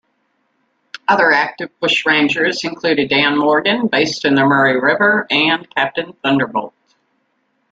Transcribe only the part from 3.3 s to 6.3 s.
Morgan, based in the Murray River, and Captain